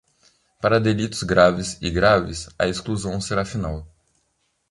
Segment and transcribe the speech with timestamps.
[0.59, 3.87] Para delitos graves e graves, a exclusão será final.